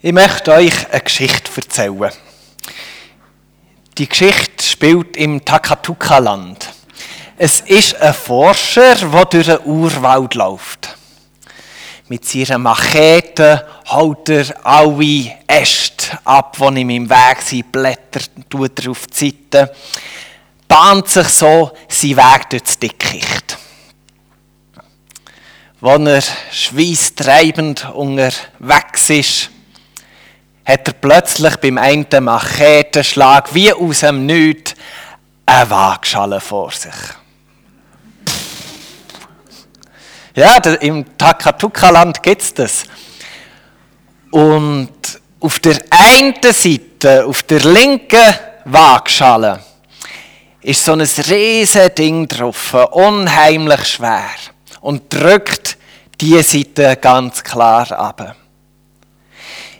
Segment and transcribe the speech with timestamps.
[0.00, 2.12] Ich möchte euch eine Geschichte erzählen.
[3.98, 6.68] Die Geschichte spielt im Takatuka-Land.
[7.36, 10.96] Es ist ein Forscher, der durch den Urwald läuft.
[12.06, 18.78] Mit seiner Machete haut er alle Äste ab, die ihm im Weg sind, Blätter tut
[18.78, 19.74] er auf die Seite,
[20.68, 23.58] bahnt sich so seinen Weg durch das Dickicht.
[25.80, 26.22] Als er
[26.52, 29.50] schweißtreibend unterwegs ist,
[30.68, 34.74] hat er plötzlich beim einen Machetenschlag wie aus dem Nichts
[35.46, 36.92] eine Waagschale vor sich.
[40.34, 42.84] Ja, im Takatuka-Land gibt es das.
[44.30, 44.92] Und
[45.40, 48.34] auf der einen Seite, auf der linken
[48.66, 49.60] Waagschale,
[50.60, 54.28] ist so ein riesiges Ding drauf, unheimlich schwer.
[54.82, 55.78] Und drückt
[56.20, 58.36] diese Seite ganz klar ab.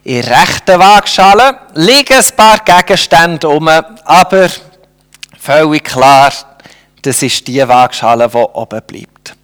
[0.05, 4.49] In der rechten Waagschale liegen ein paar Gegenstände um, aber
[5.39, 6.33] völlig klar,
[7.03, 9.35] das ist die Waagschale, die oben bleibt.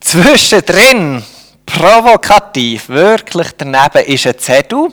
[0.00, 1.22] Zwischendrin,
[1.64, 4.88] provokativ, wirklich daneben, ist ein Zettel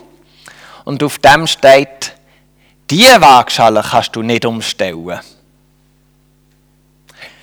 [0.84, 2.14] und auf dem steht,
[2.88, 5.20] diese Waagschale kannst du nicht umstellen.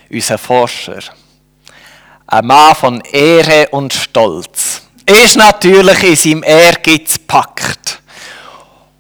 [0.10, 1.00] Unser Forscher,
[2.28, 4.77] ein Mann von Ehre und Stolz,
[5.08, 8.02] ist natürlich in seinem Ehrgeiz packt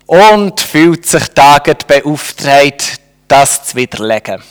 [0.06, 4.42] und fühlt sich damit beauftragt, das zu widerlegen.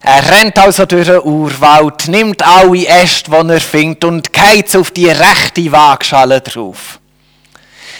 [0.00, 4.90] Er rennt also durch den Urwald, nimmt alle Äste, die er findet, und geht auf
[4.90, 6.98] die rechte Waagschale drauf.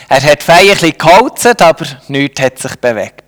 [0.08, 3.21] Er hat feierlich geholzt, aber nichts hat sich bewegt.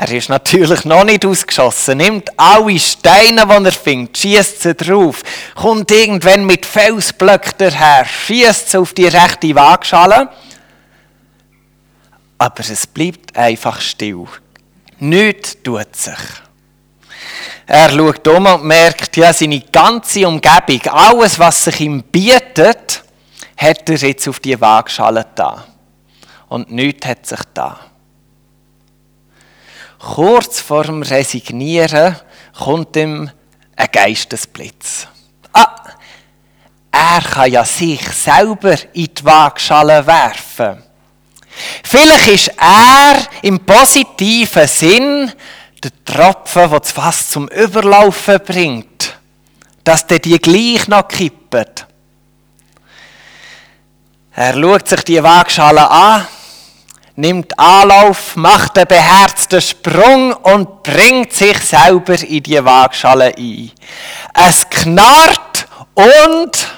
[0.00, 5.22] Er ist natürlich noch nicht ausgeschossen, nimmt alle Steine, die er findet, schießt sie drauf,
[5.54, 10.30] kommt irgendwann mit Felsblöcken daher, schießt sie auf die rechte Waagschale.
[12.38, 14.24] Aber es bleibt einfach still.
[15.00, 16.14] Nichts tut sich.
[17.66, 23.04] Er schaut um und merkt, ja, seine ganze Umgebung, alles, was sich ihm bietet,
[23.54, 25.66] hat er jetzt auf die Waagschale da.
[26.48, 27.89] Und nichts hat sich da
[30.00, 32.16] kurz vor dem Resignieren
[32.58, 33.30] kommt ihm
[33.76, 35.06] ein Geistesblitz.
[35.52, 35.76] Ah,
[36.90, 40.82] er kann ja sich selber in die Waagschale werfen.
[41.84, 45.32] Vielleicht ist er im positiven Sinn
[45.82, 49.18] der Tropfen, der das Fass zum Überlaufen bringt,
[49.84, 51.86] dass der die gleich noch kippt.
[54.34, 56.26] Er schaut sich die Waagschale an
[57.16, 63.70] nimmt Anlauf, macht einen beherzten Sprung und bringt sich selber in die Waagschale ein.
[64.34, 66.68] Es knarrt und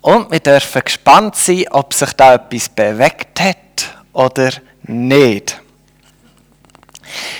[0.00, 3.56] und wir dürfen gespannt sein, ob sich da etwas bewegt hat
[4.12, 4.50] oder
[4.84, 5.60] nicht.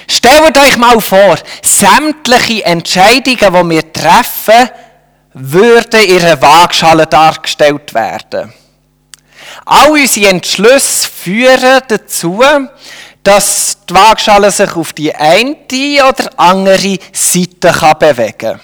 [0.09, 4.69] Stellt euch mal vor, sämtliche Entscheidungen, die wir treffen,
[5.33, 8.53] würden in einer Waagschale dargestellt werden.
[9.65, 12.43] All unsere Entschlüsse führen dazu,
[13.23, 15.57] dass die Waagschale sich auf die eine
[16.09, 18.61] oder andere Seite bewegen kann.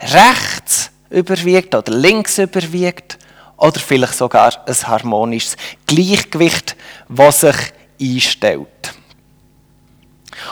[0.00, 3.18] Rechts überwiegt oder links überwiegt
[3.56, 5.56] oder vielleicht sogar ein harmonisches
[5.86, 6.76] Gleichgewicht,
[7.08, 7.56] das sich
[8.00, 8.94] einstellt.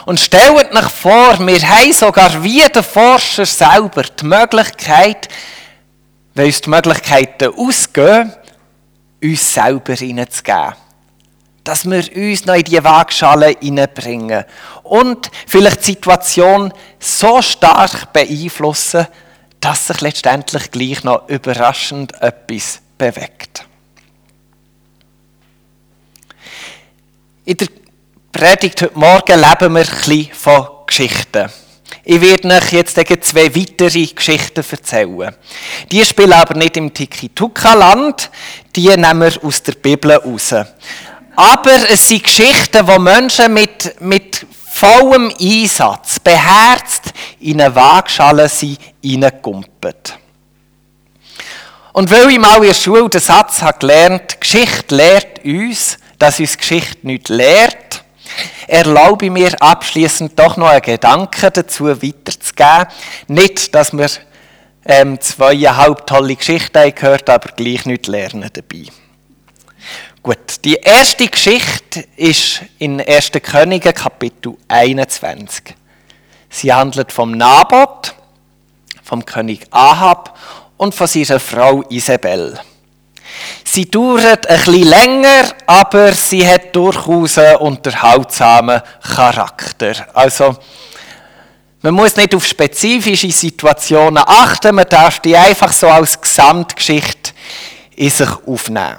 [0.05, 5.27] Und stellt euch vor, wir haben sogar wie der Forscher selber die Möglichkeit,
[6.35, 8.33] wenn uns die Möglichkeiten ausgehen,
[9.23, 10.73] uns selber hineinzugeben.
[11.63, 14.45] Dass wir uns noch in die Waagschale hineinbringen.
[14.83, 19.07] Und vielleicht die Situation so stark beeinflussen,
[19.59, 23.65] dass sich letztendlich gleich noch überraschend etwas bewegt.
[27.45, 27.67] In der
[28.31, 31.49] Predigt heute Morgen leben wir ein bisschen von Geschichten.
[32.11, 35.35] Ich werde euch jetzt zwei weitere Geschichten erzählen.
[35.91, 38.31] Die spielen aber nicht im Tiki-Tuka-Land,
[38.75, 40.55] die nehmen wir aus der Bibel raus.
[41.35, 48.79] Aber es sind Geschichten, wo Menschen mit, mit vollem Einsatz, beherzt, in eine Waagschale sind,
[49.05, 50.17] reingekumpelt.
[51.93, 56.39] Und weil ich mal in der Schule den Satz habe gelernt, Geschichte lehrt uns, dass
[56.39, 57.88] uns Geschichte nicht lehrt,
[58.69, 62.87] erlaube mir abschließend doch noch einen Gedanken dazu weiterzugeben.
[63.27, 64.09] Nicht, dass wir
[64.85, 68.85] ähm, zweieinhalb tolle Geschichten gehört aber gleich nicht lernen dabei.
[70.21, 73.31] Gut, die erste Geschichte ist in 1.
[73.41, 75.75] Könige Kapitel 21.
[76.49, 78.15] Sie handelt vom Naboth,
[79.03, 80.37] vom König Ahab
[80.77, 82.59] und von seiner Frau Isabel.
[83.63, 90.07] Sie dauert ein bisschen länger, aber sie hat durchaus einen unterhaltsamen Charakter.
[90.13, 90.57] Also,
[91.81, 97.31] man muss nicht auf spezifische Situationen achten, man darf die einfach so als Gesamtgeschichte
[97.95, 98.97] in sich aufnehmen.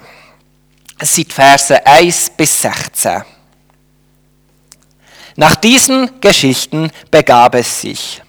[0.97, 3.23] Es sind Verse 1 bis 16.
[5.35, 8.21] Nach diesen Geschichten begab es sich.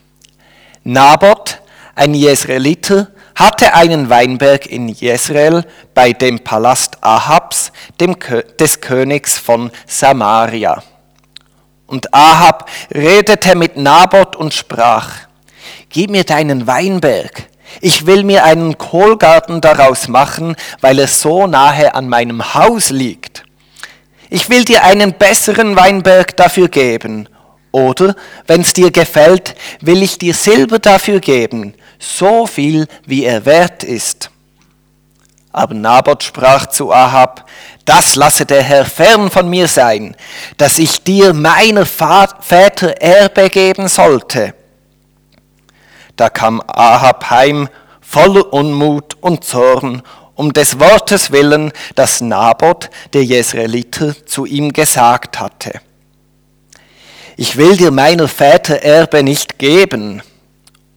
[0.84, 1.60] Naboth,
[1.94, 5.64] ein Jesraeliter, hatte einen Weinberg in Jezreel
[5.94, 8.16] bei dem Palast Ahabs, dem,
[8.58, 10.82] des Königs von Samaria.
[11.86, 15.12] Und Ahab redete mit Naboth und sprach,
[15.88, 17.48] Gib mir deinen Weinberg,
[17.80, 23.44] ich will mir einen Kohlgarten daraus machen, weil er so nahe an meinem Haus liegt.
[24.30, 27.28] Ich will dir einen besseren Weinberg dafür geben.
[27.70, 28.14] Oder,
[28.46, 33.84] wenn es dir gefällt, will ich dir Silber dafür geben, so viel wie er wert
[33.84, 34.30] ist.
[35.52, 37.46] Aber Naboth sprach zu Ahab,
[37.84, 40.16] das lasse der Herr fern von mir sein,
[40.56, 44.54] dass ich dir meiner Väter Erbe geben sollte.
[46.16, 47.68] Da kam Ahab heim,
[48.00, 50.02] voller Unmut und Zorn,
[50.34, 55.80] um des Wortes willen, das Naboth, der Jezreeliter, zu ihm gesagt hatte.
[57.36, 60.22] Ich will dir meiner Väter Erbe nicht geben.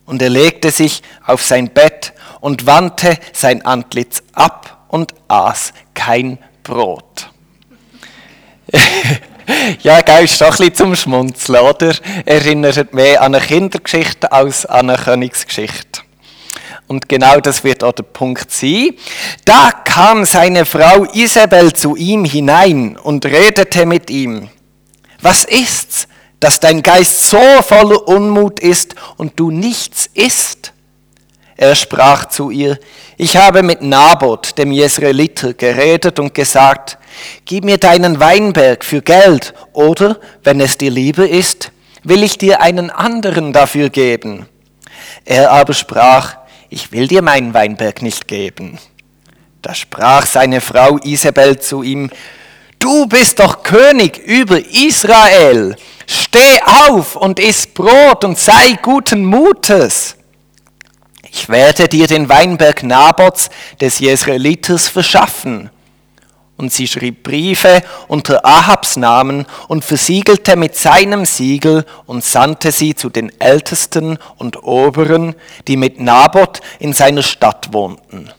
[0.05, 6.37] Und er legte sich auf sein Bett und wandte sein Antlitz ab und aß kein
[6.63, 7.29] Brot.
[9.81, 11.95] ja, gell, ist doch ein bisschen zum Schmunzeln, oder?
[12.25, 16.01] Erinnert mehr an eine Kindergeschichte als an eine Königsgeschichte.
[16.87, 18.91] Und genau das wird auch der Punkt sein.
[19.43, 24.49] Da kam seine Frau Isabel zu ihm hinein und redete mit ihm.
[25.21, 26.07] Was ist's?
[26.39, 30.73] Dass dein Geist so voller Unmut ist und du nichts isst?
[31.57, 32.77] Er sprach zu ihr,
[33.17, 36.97] ich habe mit Naboth, dem Jesraeliter, geredet und gesagt,
[37.45, 41.71] gib mir deinen Weinberg für Geld, oder, wenn es dir lieber ist,
[42.03, 44.47] will ich dir einen anderen dafür geben.
[45.23, 46.37] Er aber sprach,
[46.69, 48.77] ich will dir meinen Weinberg nicht geben.
[49.61, 52.11] Da sprach seine Frau Isabel zu ihm,
[52.79, 55.75] du bist doch König über Israel
[56.07, 60.15] Steh auf und iss Brot und sei guten Mutes.
[61.31, 63.49] Ich werde dir den Weinberg Nabots
[63.81, 65.69] des Jesraeliters verschaffen.
[66.57, 72.95] Und sie schrieb Briefe unter Ahabs Namen und versiegelte mit seinem Siegel und sandte sie
[72.95, 75.35] zu den Ältesten und Oberen,
[75.67, 78.31] die mit Naboth in seiner Stadt wohnten.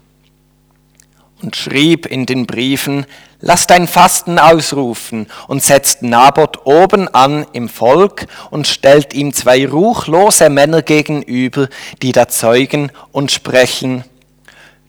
[1.43, 3.05] Und schrieb in den Briefen,
[3.41, 9.67] lasst ein Fasten ausrufen und setzt Naboth oben an im Volk und stellt ihm zwei
[9.69, 11.69] ruchlose Männer gegenüber,
[12.03, 14.05] die da zeugen und sprechen,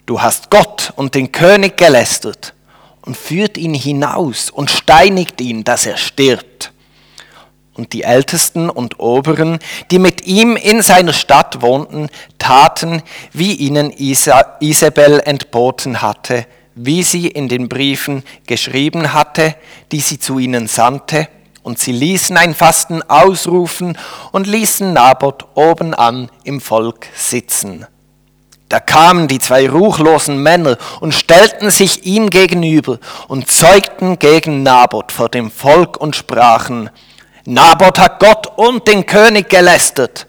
[0.05, 2.53] du hast Gott und den König gelästert
[3.01, 6.71] und führt ihn hinaus und steinigt ihn, dass er stirbt.
[7.73, 9.59] Und die Ältesten und Oberen,
[9.91, 12.09] die mit ihm in seiner Stadt wohnten,
[12.39, 13.03] taten,
[13.33, 19.55] wie ihnen Isabel entboten hatte, wie sie in den Briefen geschrieben hatte,
[19.91, 21.27] die sie zu ihnen sandte,
[21.63, 23.97] und sie ließen ein Fasten ausrufen
[24.31, 27.85] und ließen Naboth oben an im Volk sitzen.
[28.69, 35.11] Da kamen die zwei ruchlosen Männer und stellten sich ihm gegenüber und zeugten gegen Naboth
[35.11, 36.89] vor dem Volk und sprachen,
[37.45, 40.27] Naboth hat Gott und den König gelästert.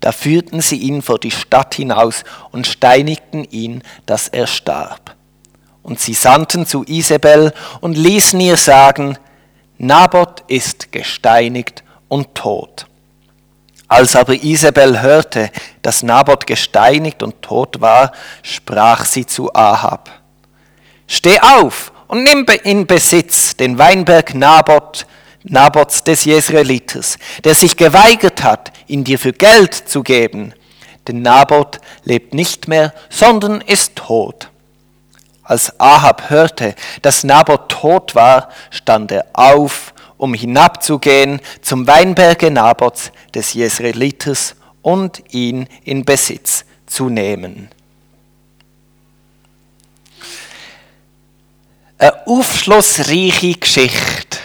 [0.00, 5.14] Da führten sie ihn vor die Stadt hinaus und steinigten ihn, dass er starb.
[5.84, 9.16] Und sie sandten zu Isabel und ließen ihr sagen,
[9.78, 12.86] Naboth ist gesteinigt und tot.
[13.86, 15.50] Als aber Isabel hörte,
[15.82, 18.12] dass Naboth gesteinigt und tot war,
[18.42, 20.10] sprach sie zu Ahab,
[21.06, 25.06] Steh auf und nimm in Besitz den Weinberg Naboth,
[25.42, 30.54] Naboths des Jesraelites, der sich geweigert hat, ihn dir für Geld zu geben.
[31.06, 34.48] Denn Naboth lebt nicht mehr, sondern ist tot.
[35.44, 43.12] Als Ahab hörte, dass Naboth tot war, stand er auf, um hinabzugehen zum Weinberge Naboths
[43.34, 47.68] des Jesraelites und ihn in Besitz zu nehmen.
[51.98, 54.38] Eine aufschlussreiche Geschichte,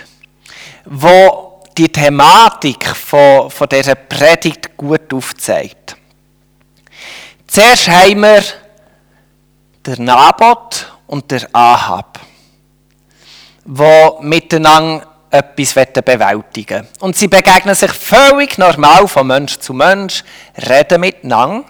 [0.86, 5.96] wo die Thematik von, von dieser Predigt gut aufzeigt.
[7.48, 8.44] Zuerst haben wir
[9.86, 12.20] der Naboth und der Ahab,
[13.66, 16.88] wo miteinander etwas bewältigen wollen.
[17.00, 20.24] Und sie begegnen sich völlig normal von Mensch zu Mensch,
[20.58, 21.66] reden miteinander.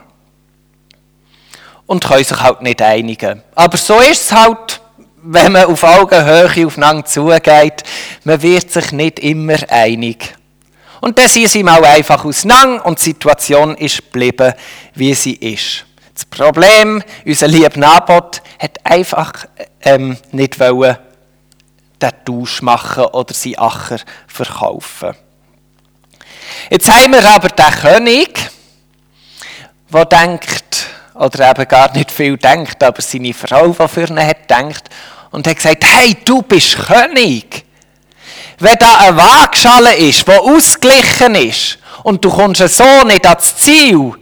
[1.85, 3.41] und können sich halt nicht einigen.
[3.55, 4.79] Aber so ist es halt,
[5.23, 7.83] wenn man auf Augenhöhe aufeinander zugeht.
[8.23, 10.35] Man wird sich nicht immer einig.
[11.01, 14.53] Und dann sind sie mal einfach auseinander und die Situation ist geblieben,
[14.93, 15.85] wie sie ist.
[16.19, 19.45] Das Problem, unser lieber Nabot hat einfach
[19.81, 20.97] ähm, nicht wollen,
[22.01, 25.15] den Tausch machen oder seinen Acher verkaufen.
[26.69, 28.51] Jetzt haben wir aber den König,
[29.93, 34.49] der denkt, oder eben gar nicht viel denkt, aber seine Frau, die für ihn hat,
[34.49, 34.89] denkt,
[35.31, 37.63] und hat gesagt, hey, du bist König.
[38.57, 44.15] Wenn da eine Waagschale ist, die ausgeglichen ist, und du kommst so nicht ans Ziel,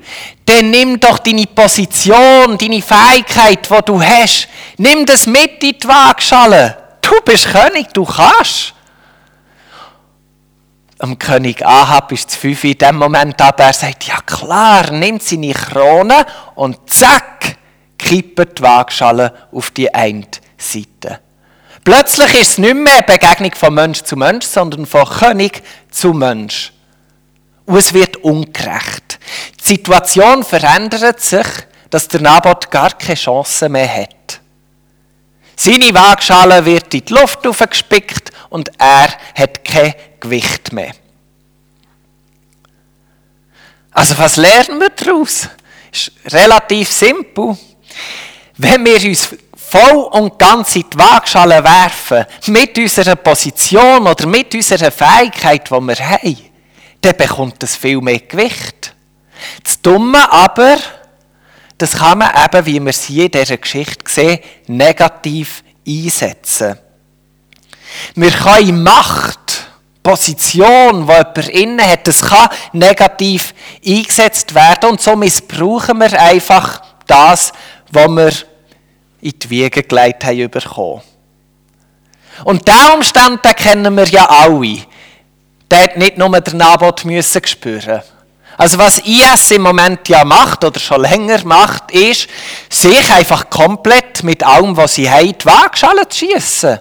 [0.48, 5.88] dann nimm doch deine Position, deine Fähigkeit, die du hast, nimm das mit in die
[5.88, 6.78] Waagschale.
[7.02, 8.74] Du bist König, du kannst.
[11.00, 15.22] Am König Ahab ist zu fünf in dem Moment aber er sagt, ja klar, nimmt
[15.22, 16.26] seine Krone
[16.56, 17.58] und zack,
[17.98, 20.28] kippt die Waagschale auf die eine
[20.58, 21.20] Seite.
[21.84, 25.62] Plötzlich ist es nicht mehr eine Begegnung von Mensch zu Mensch, sondern von König
[25.92, 26.72] zu Mensch.
[27.66, 29.07] Und es wird ungerecht.
[29.60, 31.48] Die Situation verändert sich,
[31.90, 34.40] dass der Nabot gar keine Chance mehr hat.
[35.56, 40.92] Seine Waagschale wird in die Luft aufgespickt und er hat kein Gewicht mehr.
[43.92, 45.50] Also was lernen wir daraus?
[45.92, 47.58] Ist relativ simpel.
[48.58, 54.54] Wenn wir uns voll und ganz in die Waagschale werfen, mit unserer Position oder mit
[54.54, 56.38] unserer Fähigkeit, die wir haben,
[57.02, 58.94] dann bekommt es viel mehr Gewicht.
[59.64, 60.78] Das Dumme aber,
[61.78, 66.78] das kann man eben, wie wir es hier in dieser Geschichte sehen, negativ einsetzen.
[68.16, 69.68] Wir können Macht,
[70.04, 73.54] Position, die jemand innen hat, das kann negativ
[73.86, 77.52] eingesetzt werden und so missbrauchen wir einfach das,
[77.92, 78.32] was wir
[79.22, 81.02] in die Wiege gelegt haben bekommen.
[82.44, 84.78] Und diesen Umstand den kennen wir ja alle.
[85.70, 88.02] Der hat nicht nur der Nabot müssen spüren.
[88.58, 92.28] Also was IS im Moment ja macht oder schon länger macht, ist,
[92.70, 96.80] sich einfach komplett mit allem, was sie haben, die Waagschale zu schiessen.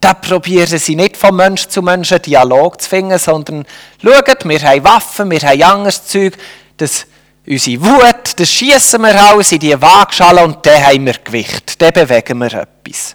[0.00, 3.64] Da probieren sie nicht von Mensch zu Mensch einen Dialog zu finden, sondern
[4.02, 6.36] schaut, wir haben Waffen, wir haben anderes Zeug,
[6.76, 7.06] das
[7.46, 11.80] unsere Wut, das schießen wir raus in die Waagschale und dann haben wir Gewicht.
[11.80, 13.14] Dann bewegen wir etwas.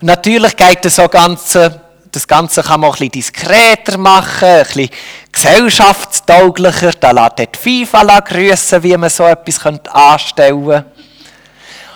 [0.00, 1.80] Und natürlich geht das, so Ganze,
[2.12, 4.90] das Ganze kann man auch ein bisschen diskreter machen, ein bisschen
[5.32, 6.92] gesellschaftstauglicher.
[6.92, 10.92] Da lässt die FIFA grüßen, wie man so etwas anstellen könnte.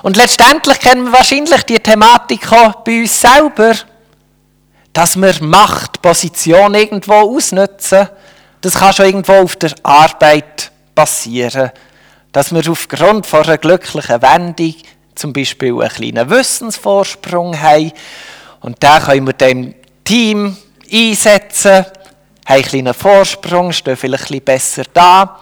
[0.03, 3.75] Und letztendlich kennen wir wahrscheinlich die Thematik auch bei uns selber,
[4.93, 8.09] dass wir Machtposition irgendwo ausnutzen.
[8.61, 11.71] Das kann schon irgendwo auf der Arbeit passieren,
[12.33, 14.75] dass wir aufgrund von einer glücklichen Wendung
[15.15, 17.93] zum Beispiel einen kleinen Wissensvorsprung haben
[18.61, 19.75] und da können wir dem
[20.13, 20.55] Team
[20.93, 21.87] einsetzen, haben
[22.45, 25.41] einen kleinen Vorsprung, stehen vielleicht ein bisschen besser da.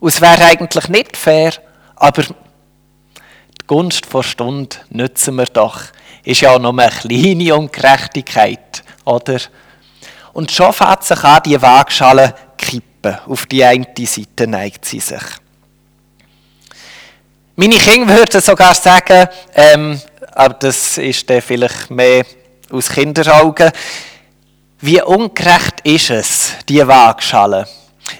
[0.00, 1.52] Und es wäre eigentlich nicht fair,
[1.94, 5.82] aber die Gunst vor Stunde nützen wir doch.
[6.24, 9.38] Ist ja auch noch eine kleine Ungerechtigkeit, oder?
[10.32, 13.18] Und schon fängt sich an, die Waagschale kippen.
[13.24, 15.22] Auf die eine Seite neigt sie sich.
[17.54, 20.00] Meine Kinder würden sogar sagen, ähm,
[20.32, 22.24] aber das ist dann vielleicht mehr
[22.70, 23.70] aus Kinderaugen,
[24.80, 27.66] wie ungerecht ist es, die Waagschale.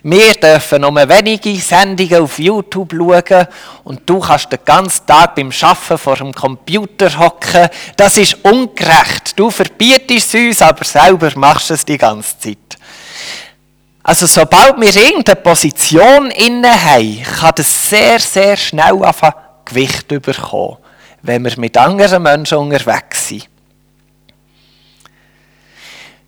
[0.02, 3.46] Wir dürfen nur wenige Sendungen auf YouTube schauen
[3.84, 7.68] und du kannst den ganzen Tag beim Arbeiten vor dem Computer hocken.
[7.96, 9.32] Das ist ungerecht.
[9.36, 12.78] Du verbietest es uns, aber selber machst es die ganze Zeit.
[14.02, 19.20] Also sobald wir irgendeine Position inne haben, kann das sehr, sehr schnell auf
[19.64, 20.78] Gewicht bekommen,
[21.22, 23.48] wenn wir mit anderen Menschen unterwegs sind.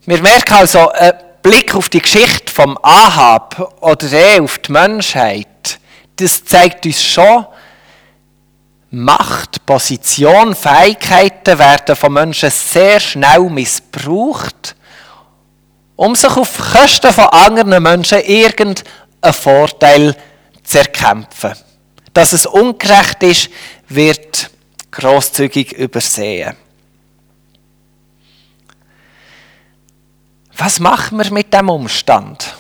[0.07, 5.79] Wir merken also, ein Blick auf die Geschichte vom Ahab oder eh auf die Menschheit,
[6.17, 7.47] das zeigt uns schon,
[8.93, 14.75] Macht, Position, Fähigkeiten werden von Menschen sehr schnell missbraucht
[16.01, 20.17] um sich auf Kosten von anderen Menschen irgendeinen Vorteil
[20.63, 21.53] zu erkämpfen.
[22.15, 23.51] Dass es ungerecht ist,
[23.87, 24.51] wird
[24.91, 26.57] großzügig übersehen.
[30.63, 32.55] Was machen wir mit dem Umstand?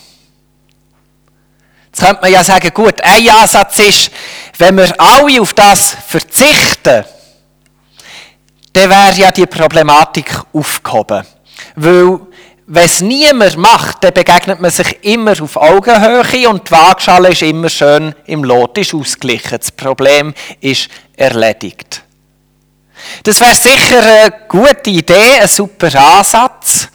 [1.88, 4.10] Jetzt könnte man ja sagen, gut, ein Ansatz ist,
[4.56, 7.04] wenn wir alle auf das verzichten,
[8.72, 11.26] dann wäre ja die Problematik aufgehoben.
[11.76, 12.20] Weil
[12.68, 17.42] wenn es niemand macht, dann begegnet man sich immer auf Augenhöhe und die Waagschale ist
[17.42, 19.58] immer schön im Lot, ist ausgeglichen.
[19.58, 22.02] Das Problem ist erledigt.
[23.24, 26.88] Das wäre sicher eine gute Idee, ein super Ansatz.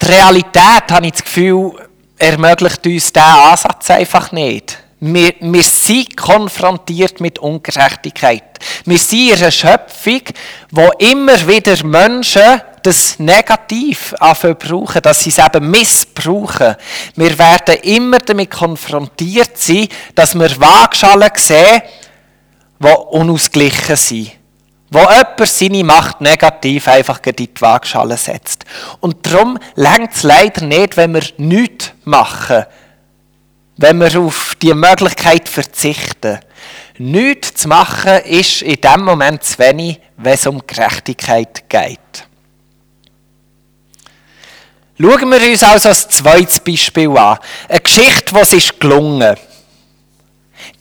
[0.00, 1.72] Die Realität, habe ich das Gefühl,
[2.18, 4.78] ermöglicht uns diesen Ansatz einfach nicht.
[5.00, 8.42] Wir, wir sind konfrontiert mit Ungerechtigkeit.
[8.84, 10.22] Wir sind in einer Schöpfung,
[10.72, 16.74] wo immer wieder Menschen das negativ brauchen, dass sie es eben missbrauchen.
[17.14, 21.82] Wir werden immer damit konfrontiert sein, dass wir Waagschalen sehen,
[22.80, 24.37] die unausgeglichen sind.
[24.90, 28.64] Wo jemand seine Macht negativ einfach in die Waagschale setzt.
[29.00, 32.64] Und darum längt es leider nicht, wenn wir nichts machen
[33.78, 36.40] wenn wir auf die Möglichkeit verzichten.
[36.98, 41.98] Nichts zu machen ist in dem Moment zu wenig, wenn es um Gerechtigkeit geht.
[45.00, 47.38] Schauen wir uns also als zweites Beispiel an.
[47.68, 49.36] Eine Geschichte, was ist gelungen.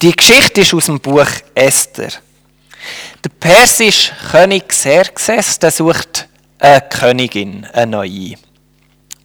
[0.01, 2.09] Die Geschichte ist aus dem Buch Esther.
[3.27, 6.29] Der persische König Xerxes, der sucht
[6.60, 8.36] eine Königin, eine neue.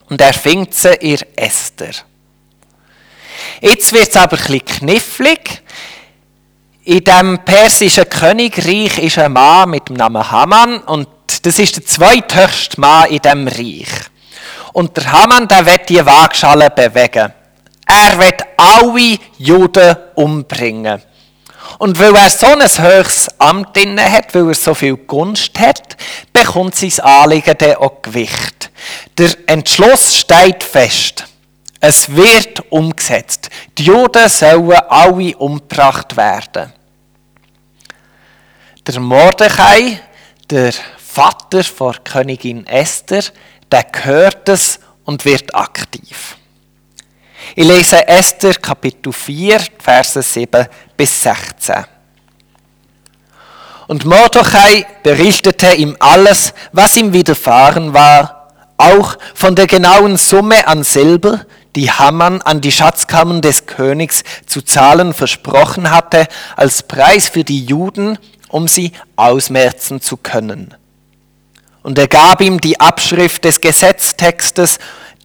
[0.08, 1.92] Und er findet sie in Esther.
[3.60, 5.62] Jetzt wird es aber bisschen knifflig.
[6.82, 11.06] In dem persischen Königreich ist ein Mann mit dem Namen Haman und
[11.42, 13.86] das ist der zweithöchste Mann in dem Reich.
[14.72, 17.32] Und der Haman, der wird die Waagschale bewegen.
[17.86, 21.02] Er wird alle Juden umbringen.
[21.78, 25.96] Und weil er so ein höchstes Amt inne hat, weil er so viel Gunst hat,
[26.32, 28.70] bekommt sein Anliegen dann auch Gewicht.
[29.18, 31.26] Der Entschluss steht fest.
[31.80, 33.50] Es wird umgesetzt.
[33.76, 36.72] Die Juden sollen alle umgebracht werden.
[38.86, 40.00] Der Mordechai,
[40.48, 43.22] der Vater von Königin Esther,
[43.70, 46.36] der hört es und wird aktiv.
[47.54, 51.84] Ich lese Esther Kapitel 4, Verse 7 bis 16.
[53.88, 60.82] Und Mordechai berichtete ihm alles, was ihm widerfahren war, auch von der genauen Summe an
[60.82, 61.44] Silber,
[61.76, 66.26] die Haman an die Schatzkammern des Königs zu zahlen versprochen hatte,
[66.56, 70.74] als Preis für die Juden, um sie ausmerzen zu können.
[71.82, 74.78] Und er gab ihm die Abschrift des Gesetztextes,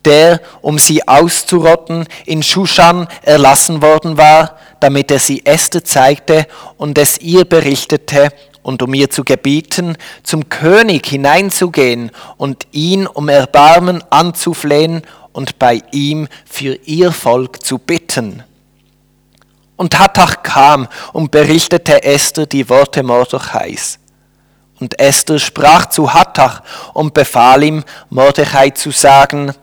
[0.08, 6.98] der, um sie auszurotten, in Shushan erlassen worden war, damit er sie Esther zeigte und
[6.98, 8.30] es ihr berichtete
[8.64, 15.82] und um ihr zu gebieten, zum König hineinzugehen und ihn um Erbarmen anzuflehen und bei
[15.92, 18.44] ihm für ihr Volk zu bitten.
[19.76, 24.00] Und Hattach kam und berichtete Esther die Worte Mordechais.
[24.80, 26.62] Und Esther sprach zu Hattach
[26.94, 29.54] und befahl ihm, Mordechai zu sagen,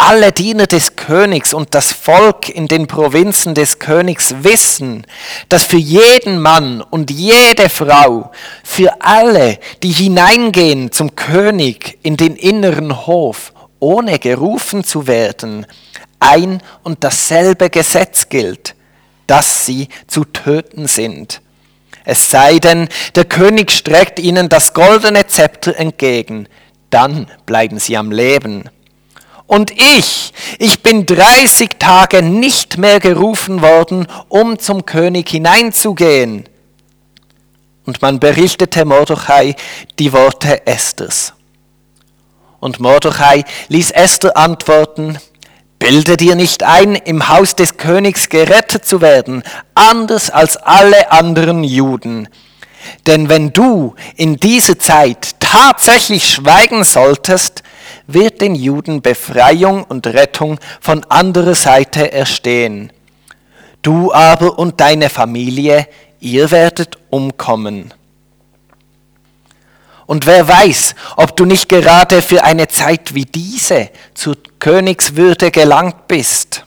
[0.00, 5.06] alle Diener des Königs und das Volk in den Provinzen des Königs wissen,
[5.50, 8.32] dass für jeden Mann und jede Frau,
[8.64, 15.66] für alle, die hineingehen zum König in den inneren Hof ohne gerufen zu werden,
[16.18, 18.74] ein und dasselbe Gesetz gilt,
[19.26, 21.42] dass sie zu töten sind.
[22.04, 26.48] Es sei denn, der König streckt ihnen das goldene Zepter entgegen,
[26.88, 28.64] dann bleiben sie am Leben.
[29.50, 36.48] Und ich, ich bin 30 Tage nicht mehr gerufen worden, um zum König hineinzugehen.
[37.84, 39.56] Und man berichtete Mordechai
[39.98, 41.32] die Worte Esthers.
[42.60, 45.18] Und Mordechai ließ Esther antworten,
[45.80, 49.42] Bilde dir nicht ein, im Haus des Königs gerettet zu werden,
[49.74, 52.28] anders als alle anderen Juden.
[53.08, 57.64] Denn wenn du in dieser Zeit tatsächlich schweigen solltest,
[58.12, 62.92] wird den Juden Befreiung und Rettung von anderer Seite erstehen.
[63.82, 65.88] Du aber und deine Familie,
[66.20, 67.94] ihr werdet umkommen.
[70.06, 76.08] Und wer weiß, ob du nicht gerade für eine Zeit wie diese zur Königswürde gelangt
[76.08, 76.64] bist.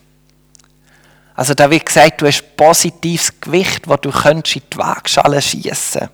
[1.35, 6.09] Also da wird gesagt, du hast positives Gewicht, wo du könntest in die Waagschale schießen.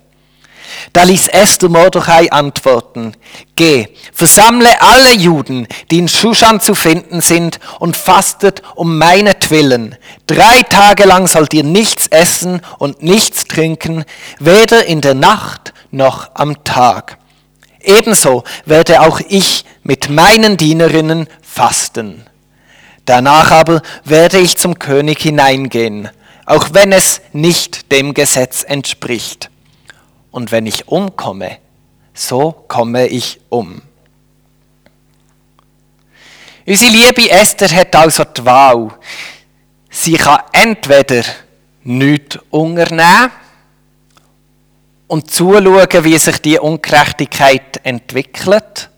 [0.93, 3.13] Da ließ Esther Mordechai antworten,
[3.55, 9.95] Geh, versammle alle Juden, die in Shushan zu finden sind, und fastet um meinetwillen.
[10.27, 14.05] Drei Tage lang sollt ihr nichts essen und nichts trinken,
[14.39, 17.17] weder in der Nacht noch am Tag.
[17.81, 22.25] Ebenso werde auch ich mit meinen Dienerinnen fasten.
[23.05, 26.09] Danach aber werde ich zum König hineingehen,
[26.45, 29.49] auch wenn es nicht dem Gesetz entspricht.
[30.31, 31.57] Und wenn ich umkomme,
[32.13, 33.81] so komme ich um.
[36.65, 38.91] Unsere liebe Esther hat also die Wahl.
[39.89, 41.23] Sie kann entweder
[41.83, 43.31] nichts unternehmen
[45.07, 48.89] und zuschauen, wie sich die Ungerechtigkeit entwickelt,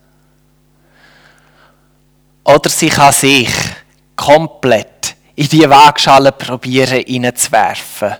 [2.43, 3.49] oder sie kann sich
[4.15, 8.17] komplett in die Waagschale probieren hineinzuwerfen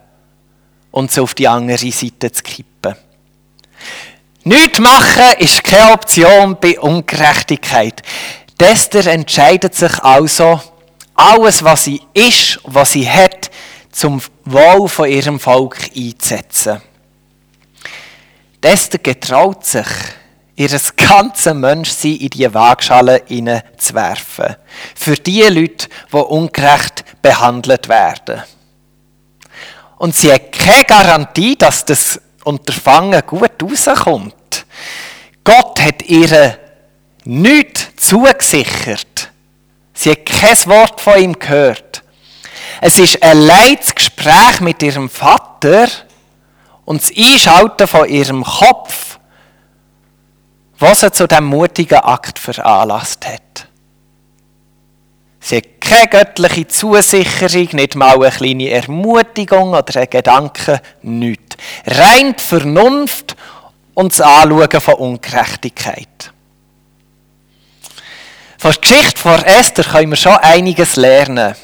[0.91, 2.95] und sie auf die andere Seite zu kippen.
[4.43, 8.01] Nichts machen ist keine Option bei Ungerechtigkeit.
[8.62, 10.62] Esther entscheidet sich also,
[11.15, 13.49] alles, was sie ist, was sie hat,
[13.91, 16.82] zum Wohl von ihrem Volk einzusetzen.
[18.62, 19.88] Esther getraut sich,
[20.56, 23.23] ihr ganzes Menschsein in die Waagschale
[23.77, 24.56] zu werfen.
[24.95, 28.43] Für die Leute, die ungerecht behandelt werden.
[30.02, 34.66] Und sie hat keine Garantie, dass das Unterfangen gut rauskommt.
[35.44, 36.58] Gott hat ihr
[37.24, 39.30] nichts zugesichert.
[39.94, 42.02] Sie hat kein Wort von ihm gehört.
[42.82, 45.88] Es ist ein leides Gespräch mit ihrem Vater
[46.84, 49.20] und das Einschalten von ihrem Kopf,
[50.80, 53.68] was sie zu diesem mutigen Akt veranlasst hat.
[55.40, 61.58] Sie hat keine göttliche Zusicherung, nicht mal eine kleine Ermutigung oder ein Gedanke, nichts.
[61.86, 63.36] Rein die Vernunft
[63.93, 66.32] und das Anschauen von Ungerechtigkeit.
[68.58, 71.56] Von der Geschichte von Esther können wir schon einiges lernen.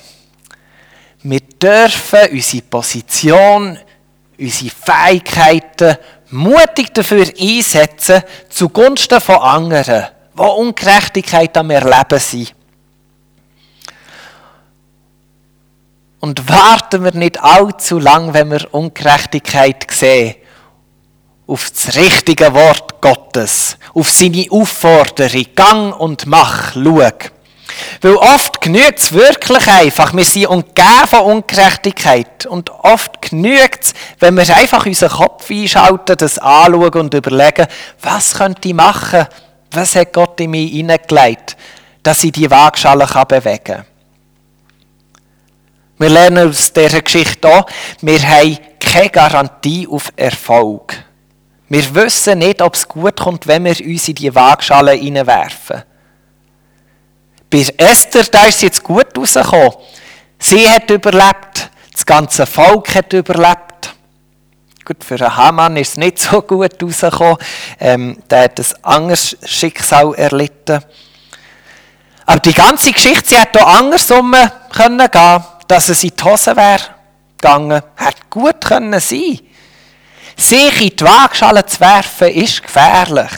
[1.23, 3.79] Wir dürfen unsere Position,
[4.37, 5.97] unsere Fähigkeiten
[6.31, 12.56] mutig dafür einsetzen, zugunsten von anderen, die Ungerechtigkeit am Erleben sind.
[16.19, 20.35] Und warten wir nicht allzu lang, wenn wir Ungerechtigkeit sehen,
[21.45, 27.11] auf das richtige Wort Gottes, auf seine Aufforderung, Gang und Mach, schau.
[28.01, 32.45] Weil oft genügt es wirklich einfach, wir sind umgeben von Ungerechtigkeit.
[32.45, 37.67] Und oft genügt es, wenn wir einfach unseren Kopf einschalten, das anschauen und überlegen,
[38.01, 39.27] was könnte ich machen,
[39.71, 41.57] was hat Gott in mich hineingelegt,
[42.03, 43.85] dass ich die Waagschale bewegen kann.
[45.97, 47.65] Wir lernen aus dieser Geschichte auch,
[48.01, 50.93] wir haben keine Garantie auf Erfolg.
[51.69, 55.83] Wir wissen nicht, ob es gut kommt, wenn wir uns in die Waagschale hineinwerfen.
[57.49, 59.73] Bei Esther, da ist sie jetzt gut rausgekommen.
[60.39, 63.95] Sie hat überlebt, das ganze Volk hat überlebt.
[64.85, 67.37] Gut, für einen Hamann ist es nicht so gut rausgekommen.
[67.79, 70.81] Ähm, der hat ein anderes Schicksal erlitten.
[72.25, 74.35] Aber die ganze Geschichte, sie hätte auch andersrum
[74.71, 76.81] können gehen, dass es in die Hose wäre
[77.37, 77.81] gegangen.
[77.95, 79.39] Hätte gut können sein
[80.37, 83.31] sich in die Waagschale zu werfen, ist gefährlich.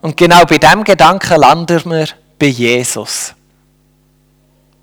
[0.00, 3.34] Und genau bei diesem Gedanken landen wir bei Jesus.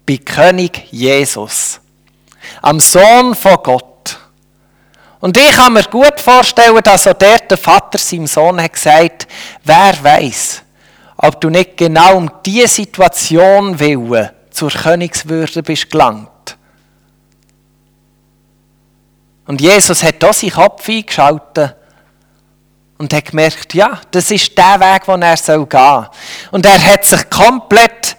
[0.05, 1.79] Bei König Jesus.
[2.61, 4.19] Am Sohn von Gott.
[5.19, 9.27] Und ich kann mir gut vorstellen, dass auch der, der Vater seinem Sohn hat gesagt,
[9.63, 10.61] wer weiß,
[11.17, 16.57] ob du nicht genau um diese Situation willen zur Königswürde bist gelangt.
[19.45, 21.75] Und Jesus hat da seinen Kopf eingeschaltet
[22.97, 26.09] und hat gemerkt, ja, das ist der Weg, den er gehen soll.
[26.51, 28.17] Und er hat sich komplett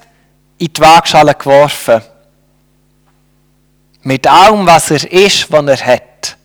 [0.57, 2.03] in die Waagschale geworfen.
[4.03, 6.37] Mit allem, was er ist, was er hat.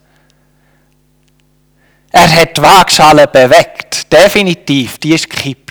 [2.11, 5.62] Er hat die Waagschale bewegt, definitiv, die ist gekippt.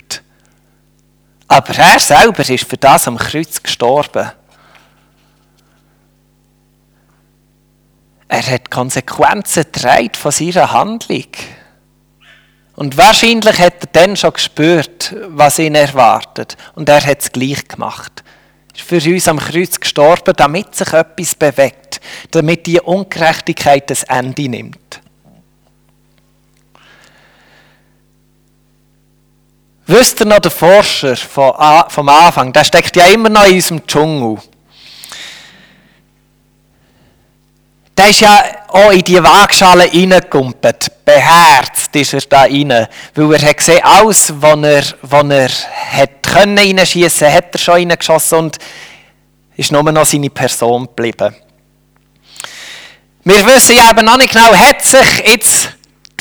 [1.53, 4.31] Aber er selber ist für das am Kreuz gestorben.
[8.27, 11.27] Er hat Konsequenzen getragen von seiner Handlung.
[12.75, 16.57] Und wahrscheinlich hat er dann schon gespürt, was ihn erwartet.
[16.73, 18.23] Und er hat es gleich gemacht.
[18.73, 24.01] Er ist für uns am Kreuz gestorben, damit sich etwas bewegt, damit die Ungerechtigkeit das
[24.05, 24.79] Ende nimmt.
[29.85, 34.37] Wisst ihr noch, der Forscher vom Anfang, der steckt ja immer noch in unserem Dschungel.
[37.97, 41.05] Der ist ja auch in die Waagschale reingekumpelt.
[41.05, 42.87] Beherzt ist er da rein.
[43.13, 45.49] Weil er hat gesehen, alles, was er, was er
[45.99, 48.57] hat können reinschiessen, hat er schon reingeschossen und
[49.55, 51.35] ist nur noch seine Person geblieben.
[53.23, 55.69] Wir wissen ja eben noch nicht genau, hat sich jetzt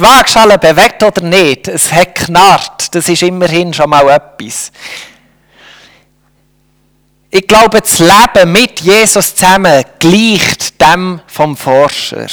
[0.03, 1.69] die Waagschale bewegt oder nicht.
[1.69, 2.95] Es hat knarrt.
[2.95, 4.73] Das ist immerhin schon mal etwas.
[7.31, 12.27] Ich glaube, das Leben mit Jesus zusammen gleicht dem vom Forscher.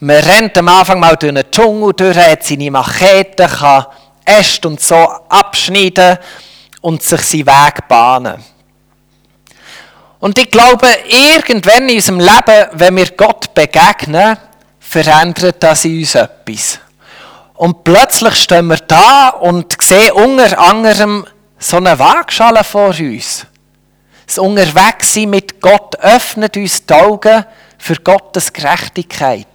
[0.00, 3.86] Man rennt am Anfang mal durch einen Dschungel durch, hat seine Machete, kann
[4.24, 4.96] Äste und so
[5.28, 6.18] abschneiden
[6.80, 8.42] und sich seinen Weg bahnen.
[10.18, 14.38] Und ich glaube, irgendwann in unserem Leben, wenn wir Gott begegnen,
[15.02, 16.78] verändert das in uns etwas.
[17.54, 21.26] Und plötzlich stehen wir da und sehen unter anderem
[21.58, 23.44] so eine Waagschale vor uns.
[24.24, 27.44] Das Unterwegssein mit Gott öffnet uns die Augen
[27.76, 29.46] für Gottes Gerechtigkeit.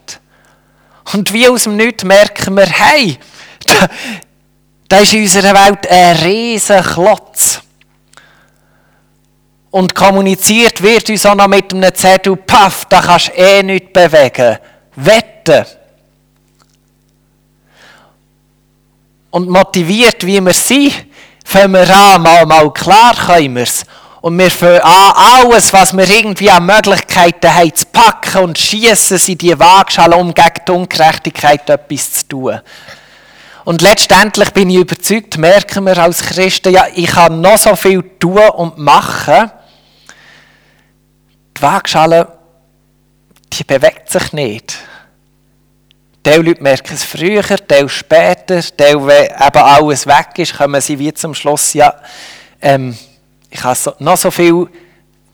[1.13, 3.17] Und wie aus dem Nichts merken wir, hey,
[3.65, 3.87] da,
[4.89, 7.61] da ist in unserer Welt ein riesen Klotz.
[9.71, 13.93] Und kommuniziert wird uns auch noch mit einem Zettel, paff, da kannst du eh nichts
[13.93, 14.57] bewegen.
[15.05, 15.65] Wetten.
[19.31, 20.93] Und motiviert, wie wir sind,
[21.45, 23.85] fangen wir an, mal, mal klar können wir es.
[24.21, 29.19] Und wir fangen an, alles, was wir irgendwie an Möglichkeiten haben, zu packen und schießen
[29.27, 32.59] in die Waagschale, um gegen die Ungerechtigkeit etwas zu tun.
[33.65, 38.01] Und letztendlich bin ich überzeugt, merken wir als Christen, ja, ich kann noch so viel
[38.17, 39.51] tun und machen.
[41.55, 42.38] Die Waagschale,
[43.53, 44.77] die bewegt sich nicht.
[46.25, 50.99] Die Leute merken es früher, die später, die, wenn eben alles weg ist, kommen sie
[50.99, 51.93] wie zum Schluss, ja,
[52.61, 52.97] ähm,
[53.49, 54.67] ich habe so, noch so viel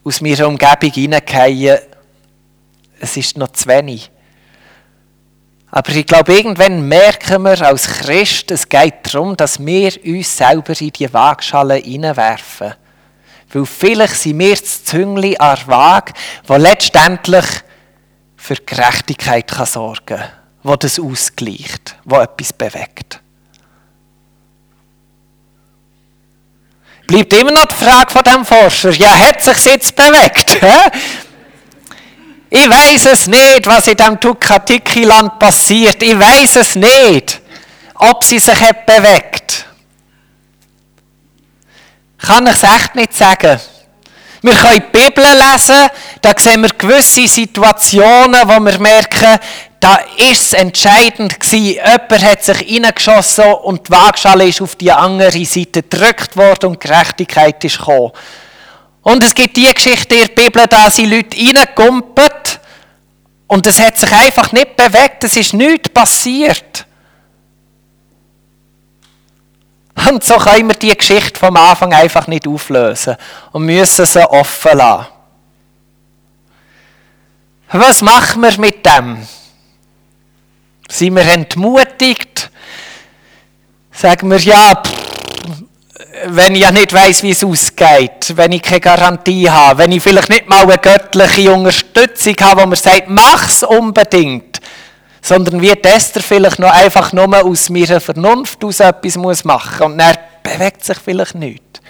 [0.03, 1.79] aus meiner Umgebung hineingehen,
[2.99, 4.11] es ist noch zu wenig.
[5.71, 10.79] Aber ich glaube, irgendwann merken wir als Christ, es geht darum, dass wir uns selber
[10.79, 12.75] in die Waagschale hineinwerfen.
[13.51, 16.13] Weil vielleicht sind wir das Züngli an der Waage,
[16.47, 17.45] das letztendlich
[18.45, 20.29] für Gerechtigkeit kann sorgen kann,
[20.61, 23.19] wo das ausgleicht, wo etwas bewegt.
[27.07, 30.57] Bleibt immer noch die Frage von dem Forscher, ja, hat sich jetzt bewegt?
[32.49, 36.01] Ich weiß es nicht, was in dem Tukatiki-Land passiert.
[36.01, 37.41] Ich weiß es nicht,
[37.95, 39.65] ob sie sich hat bewegt.
[42.19, 43.59] Kann ich es echt nicht sagen.
[44.45, 45.89] Wir können die Bibel lesen,
[46.21, 49.39] da sehen wir gewisse Situationen, wo wir merken,
[49.79, 51.65] da ist es entscheidend gewesen.
[51.65, 56.79] Jemand hat sich reingeschossen und die Waagschale ist auf die andere Seite gedrückt worden und
[56.79, 58.11] Gerechtigkeit ist gekommen.
[59.01, 62.59] Und es gibt die Geschichte in der Bibel, da sind Leute reingekumpelt
[63.47, 66.85] und es hat sich einfach nicht bewegt, es ist nichts passiert.
[69.95, 73.15] Und so können wir die Geschichte vom Anfang einfach nicht auflösen
[73.51, 75.07] und müssen sie offen lassen.
[77.71, 79.25] Was machen wir mit dem?
[80.89, 82.51] Sind wir entmutigt?
[83.91, 85.05] Sagen wir, ja, pff,
[86.27, 90.01] wenn ich ja nicht weiß, wie es ausgeht, wenn ich keine Garantie habe, wenn ich
[90.01, 94.54] vielleicht nicht mal eine göttliche Unterstützung habe, wo man sagt, mach's unbedingt,
[95.25, 99.97] sondern wie Esther vielleicht noch einfach nur aus meiner Vernunft aus etwas muss machen und
[99.97, 101.81] dann bewegt sich vielleicht nichts.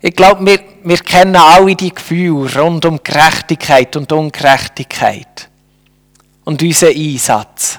[0.00, 5.50] Ich glaube, wir, wir kennen alle die Gefühle rund um Gerechtigkeit und Ungerechtigkeit
[6.44, 7.78] und unseren Einsatz.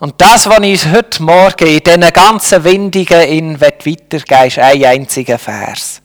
[0.00, 5.38] Und das, was ich heute Morgen in diesen ganzen Windigen in weitergeben ist ein einziger
[5.38, 6.02] Vers.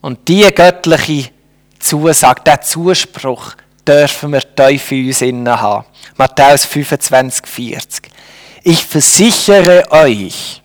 [0.00, 1.35] Und diese göttliche
[1.78, 3.54] Zusage, der Zuspruch,
[3.86, 5.86] dürfen wir tief in uns innen haben.
[6.16, 8.10] Matthäus 25, 40.
[8.62, 10.62] Ich versichere euch,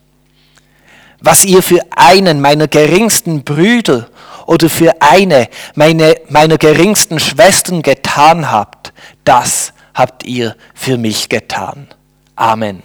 [1.20, 4.10] was ihr für einen meiner geringsten Brüder
[4.48, 8.92] oder für eine meine, meiner geringsten Schwestern getan habt,
[9.24, 11.88] das habt ihr für mich getan.
[12.36, 12.82] Amen.